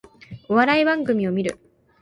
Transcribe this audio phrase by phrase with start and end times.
[0.49, 1.59] お笑い番組を観る